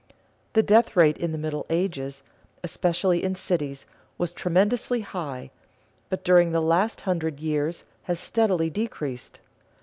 The 0.53 0.63
death 0.63 0.95
rate 0.95 1.19
in 1.19 1.31
the 1.31 1.37
Middle 1.37 1.67
Ages, 1.69 2.23
especially 2.63 3.23
in 3.23 3.35
cities, 3.35 3.85
was 4.17 4.31
tremendously 4.33 5.01
high, 5.01 5.51
but 6.09 6.23
during 6.23 6.51
the 6.53 6.59
last 6.59 7.01
hundred 7.01 7.39
years 7.39 7.83
has 8.05 8.19
steadily 8.19 8.71
decreased. 8.71 9.39